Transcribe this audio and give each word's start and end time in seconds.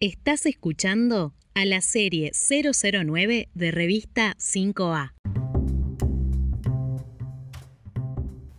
Estás 0.00 0.46
escuchando 0.46 1.34
a 1.56 1.64
la 1.64 1.80
serie 1.80 2.30
009 2.30 3.48
de 3.52 3.70
revista 3.72 4.36
5A. 4.38 5.14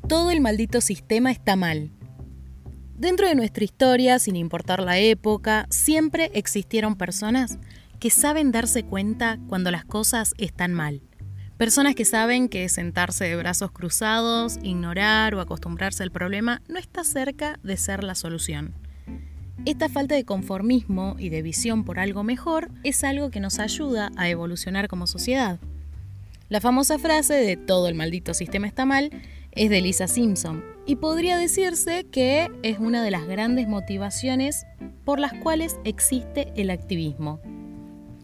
Todo 0.09 0.31
el 0.31 0.41
maldito 0.41 0.81
sistema 0.81 1.31
está 1.31 1.55
mal. 1.55 1.93
Dentro 2.93 3.25
de 3.25 3.35
nuestra 3.35 3.63
historia, 3.63 4.19
sin 4.19 4.35
importar 4.35 4.81
la 4.81 4.99
época, 4.99 5.65
siempre 5.69 6.29
existieron 6.33 6.97
personas 6.97 7.57
que 8.01 8.09
saben 8.09 8.51
darse 8.51 8.83
cuenta 8.83 9.39
cuando 9.47 9.71
las 9.71 9.85
cosas 9.85 10.33
están 10.39 10.73
mal. 10.73 11.03
Personas 11.55 11.95
que 11.95 12.03
saben 12.03 12.49
que 12.49 12.67
sentarse 12.67 13.23
de 13.23 13.37
brazos 13.37 13.71
cruzados, 13.71 14.57
ignorar 14.61 15.35
o 15.35 15.39
acostumbrarse 15.39 16.03
al 16.03 16.11
problema 16.11 16.61
no 16.67 16.79
está 16.79 17.05
cerca 17.05 17.57
de 17.63 17.77
ser 17.77 18.03
la 18.03 18.15
solución. 18.15 18.88
Esta 19.65 19.89
falta 19.89 20.15
de 20.15 20.23
conformismo 20.23 21.15
y 21.19 21.29
de 21.29 21.41
visión 21.41 21.83
por 21.83 21.99
algo 21.99 22.23
mejor 22.23 22.71
es 22.83 23.03
algo 23.03 23.29
que 23.29 23.41
nos 23.41 23.59
ayuda 23.59 24.09
a 24.15 24.29
evolucionar 24.29 24.87
como 24.87 25.05
sociedad. 25.05 25.59
La 26.47 26.61
famosa 26.61 26.97
frase 26.97 27.33
de 27.33 27.57
todo 27.57 27.87
el 27.87 27.95
maldito 27.95 28.33
sistema 28.33 28.67
está 28.67 28.85
mal 28.85 29.11
es 29.51 29.69
de 29.69 29.81
Lisa 29.81 30.07
Simpson 30.07 30.63
y 30.85 30.95
podría 30.95 31.37
decirse 31.37 32.05
que 32.05 32.49
es 32.63 32.79
una 32.79 33.03
de 33.03 33.11
las 33.11 33.27
grandes 33.27 33.67
motivaciones 33.67 34.65
por 35.03 35.19
las 35.19 35.33
cuales 35.33 35.77
existe 35.83 36.51
el 36.55 36.69
activismo. 36.69 37.39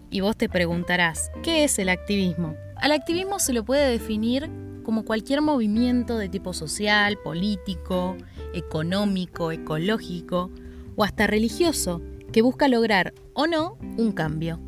Y 0.09 0.21
vos 0.21 0.37
te 0.37 0.47
preguntarás, 0.47 1.29
¿qué 1.43 1.65
es 1.65 1.77
el 1.77 1.89
activismo? 1.89 2.55
Al 2.77 2.93
activismo 2.93 3.39
se 3.39 3.53
lo 3.53 3.65
puede 3.65 3.91
definir 3.91 4.49
como 4.83 5.03
cualquier 5.03 5.41
movimiento 5.41 6.17
de 6.17 6.29
tipo 6.29 6.53
social, 6.53 7.17
político, 7.23 8.15
económico, 8.53 9.51
ecológico, 9.51 10.49
o 10.95 11.03
hasta 11.03 11.27
religioso 11.27 12.01
que 12.31 12.41
busca 12.41 12.67
lograr 12.67 13.13
o 13.33 13.47
no 13.47 13.77
un 13.97 14.11
cambio. 14.11 14.59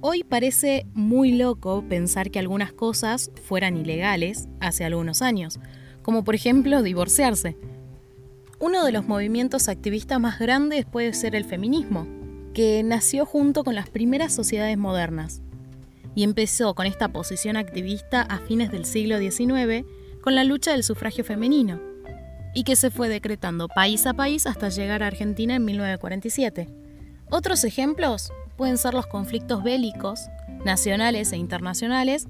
Hoy 0.00 0.24
parece 0.24 0.86
muy 0.94 1.32
loco 1.32 1.84
pensar 1.88 2.30
que 2.30 2.38
algunas 2.38 2.72
cosas 2.72 3.30
fueran 3.44 3.76
ilegales 3.76 4.48
hace 4.60 4.84
algunos 4.84 5.20
años, 5.20 5.60
como 6.02 6.24
por 6.24 6.34
ejemplo 6.34 6.82
divorciarse. 6.82 7.56
Uno 8.58 8.84
de 8.84 8.92
los 8.92 9.06
movimientos 9.06 9.68
activistas 9.68 10.18
más 10.18 10.38
grandes 10.38 10.86
puede 10.86 11.12
ser 11.12 11.34
el 11.34 11.44
feminismo, 11.44 12.06
que 12.54 12.82
nació 12.82 13.26
junto 13.26 13.62
con 13.62 13.74
las 13.74 13.88
primeras 13.88 14.34
sociedades 14.34 14.78
modernas 14.78 15.42
y 16.14 16.24
empezó 16.24 16.74
con 16.74 16.86
esta 16.86 17.12
posición 17.12 17.56
activista 17.56 18.22
a 18.22 18.38
fines 18.38 18.70
del 18.70 18.84
siglo 18.84 19.18
XIX 19.18 19.86
con 20.20 20.34
la 20.34 20.44
lucha 20.44 20.72
del 20.72 20.82
sufragio 20.82 21.24
femenino 21.24 21.80
y 22.54 22.64
que 22.64 22.76
se 22.76 22.90
fue 22.90 23.08
decretando 23.08 23.68
país 23.68 24.06
a 24.06 24.14
país 24.14 24.46
hasta 24.46 24.68
llegar 24.68 25.02
a 25.02 25.06
Argentina 25.08 25.56
en 25.56 25.64
1947. 25.64 26.68
Otros 27.30 27.64
ejemplos 27.64 28.32
pueden 28.56 28.76
ser 28.76 28.94
los 28.94 29.06
conflictos 29.06 29.62
bélicos, 29.62 30.20
nacionales 30.64 31.32
e 31.32 31.36
internacionales, 31.36 32.26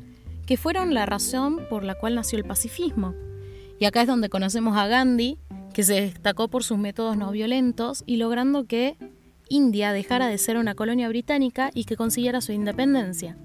que 0.46 0.56
fueron 0.56 0.94
la 0.94 1.06
razón 1.06 1.60
por 1.70 1.84
la 1.84 1.94
cual 1.94 2.14
nació 2.14 2.38
el 2.38 2.44
pacifismo. 2.44 3.14
Y 3.78 3.86
acá 3.86 4.02
es 4.02 4.08
donde 4.08 4.28
conocemos 4.28 4.76
a 4.76 4.86
Gandhi, 4.86 5.38
que 5.72 5.82
se 5.82 6.00
destacó 6.00 6.48
por 6.48 6.64
sus 6.64 6.78
métodos 6.78 7.16
no 7.16 7.30
violentos 7.30 8.02
y 8.06 8.16
logrando 8.16 8.64
que 8.64 8.96
India 9.48 9.92
dejara 9.92 10.28
de 10.28 10.38
ser 10.38 10.56
una 10.56 10.74
colonia 10.74 11.08
británica 11.08 11.70
y 11.74 11.84
que 11.84 11.96
consiguiera 11.96 12.41
su 12.41 12.52
independencia. 12.52 13.36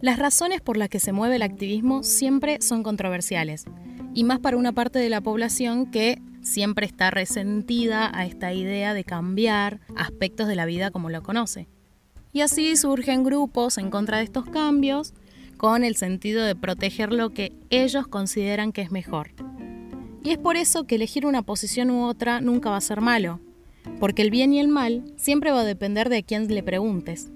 Las 0.00 0.18
razones 0.18 0.60
por 0.60 0.76
las 0.76 0.88
que 0.88 1.00
se 1.00 1.12
mueve 1.12 1.36
el 1.36 1.42
activismo 1.42 2.02
siempre 2.02 2.60
son 2.60 2.82
controversiales, 2.82 3.66
y 4.14 4.24
más 4.24 4.40
para 4.40 4.56
una 4.56 4.72
parte 4.72 4.98
de 4.98 5.08
la 5.08 5.20
población 5.20 5.86
que 5.86 6.20
siempre 6.42 6.86
está 6.86 7.10
resentida 7.10 8.10
a 8.12 8.26
esta 8.26 8.52
idea 8.52 8.94
de 8.94 9.04
cambiar 9.04 9.80
aspectos 9.96 10.48
de 10.48 10.56
la 10.56 10.66
vida 10.66 10.90
como 10.90 11.10
lo 11.10 11.22
conoce. 11.22 11.68
Y 12.32 12.40
así 12.40 12.76
surgen 12.76 13.24
grupos 13.24 13.78
en 13.78 13.90
contra 13.90 14.18
de 14.18 14.24
estos 14.24 14.46
cambios 14.46 15.14
con 15.56 15.84
el 15.84 15.96
sentido 15.96 16.44
de 16.44 16.56
proteger 16.56 17.12
lo 17.12 17.30
que 17.30 17.52
ellos 17.70 18.06
consideran 18.06 18.72
que 18.72 18.82
es 18.82 18.90
mejor. 18.90 19.30
Y 20.24 20.30
es 20.30 20.38
por 20.38 20.56
eso 20.56 20.84
que 20.84 20.96
elegir 20.96 21.26
una 21.26 21.42
posición 21.42 21.90
u 21.90 22.04
otra 22.04 22.40
nunca 22.40 22.70
va 22.70 22.76
a 22.76 22.80
ser 22.80 23.00
malo, 23.00 23.40
porque 24.00 24.22
el 24.22 24.30
bien 24.30 24.52
y 24.52 24.60
el 24.60 24.68
mal 24.68 25.04
siempre 25.16 25.50
va 25.50 25.60
a 25.60 25.64
depender 25.64 26.08
de 26.08 26.22
quién 26.22 26.48
le 26.48 26.62
preguntes. 26.62 27.30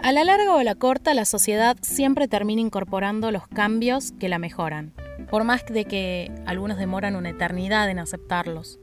A 0.00 0.12
la 0.12 0.24
larga 0.24 0.54
o 0.54 0.58
a 0.58 0.64
la 0.64 0.76
corta, 0.76 1.12
la 1.14 1.24
sociedad 1.24 1.76
siempre 1.82 2.28
termina 2.28 2.60
incorporando 2.60 3.30
los 3.30 3.48
cambios 3.48 4.12
que 4.12 4.28
la 4.28 4.38
mejoran 4.38 4.92
por 5.30 5.44
más 5.44 5.64
de 5.66 5.84
que 5.84 6.30
algunos 6.46 6.78
demoran 6.78 7.16
una 7.16 7.30
eternidad 7.30 7.90
en 7.90 7.98
aceptarlos. 7.98 8.78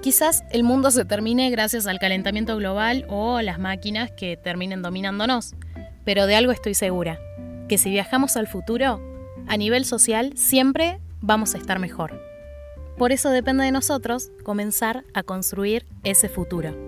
Quizás 0.00 0.44
el 0.50 0.62
mundo 0.62 0.90
se 0.90 1.04
termine 1.04 1.50
gracias 1.50 1.86
al 1.86 1.98
calentamiento 1.98 2.56
global 2.56 3.04
o 3.08 3.40
las 3.42 3.58
máquinas 3.58 4.10
que 4.12 4.36
terminen 4.36 4.80
dominándonos, 4.80 5.54
pero 6.04 6.26
de 6.26 6.36
algo 6.36 6.52
estoy 6.52 6.74
segura, 6.74 7.18
que 7.68 7.78
si 7.78 7.90
viajamos 7.90 8.36
al 8.36 8.46
futuro, 8.46 9.02
a 9.48 9.56
nivel 9.56 9.84
social 9.84 10.32
siempre 10.36 11.00
vamos 11.20 11.54
a 11.54 11.58
estar 11.58 11.78
mejor. 11.78 12.22
Por 12.96 13.12
eso 13.12 13.30
depende 13.30 13.64
de 13.64 13.72
nosotros 13.72 14.30
comenzar 14.44 15.04
a 15.14 15.22
construir 15.22 15.86
ese 16.04 16.28
futuro. 16.28 16.87